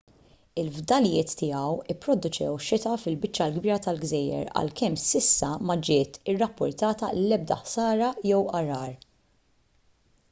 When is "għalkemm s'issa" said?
4.63-5.53